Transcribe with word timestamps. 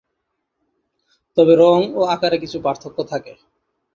তবে 1.37 1.53
রং 1.55 1.79
ও 1.93 2.01
আকারে 2.13 2.37
কিছু 2.37 2.57
পার্থক্য 2.65 2.97
থাকে। 3.03 3.33